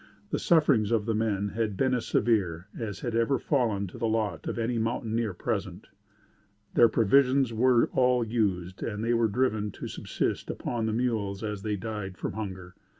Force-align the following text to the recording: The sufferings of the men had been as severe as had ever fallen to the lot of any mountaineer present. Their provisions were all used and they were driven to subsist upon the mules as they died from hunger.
The 0.31 0.39
sufferings 0.39 0.89
of 0.89 1.05
the 1.05 1.13
men 1.13 1.49
had 1.49 1.77
been 1.77 1.93
as 1.93 2.07
severe 2.07 2.65
as 2.75 3.01
had 3.01 3.13
ever 3.15 3.37
fallen 3.37 3.85
to 3.85 3.99
the 3.99 4.07
lot 4.07 4.47
of 4.47 4.57
any 4.57 4.79
mountaineer 4.79 5.35
present. 5.35 5.89
Their 6.73 6.89
provisions 6.89 7.53
were 7.53 7.85
all 7.93 8.23
used 8.25 8.81
and 8.81 9.03
they 9.03 9.13
were 9.13 9.27
driven 9.27 9.69
to 9.73 9.87
subsist 9.87 10.49
upon 10.49 10.87
the 10.87 10.91
mules 10.93 11.43
as 11.43 11.61
they 11.61 11.75
died 11.75 12.17
from 12.17 12.33
hunger. 12.33 12.73